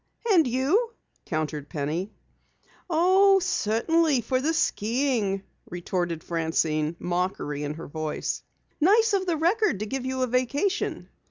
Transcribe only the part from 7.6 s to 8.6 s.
in her voice.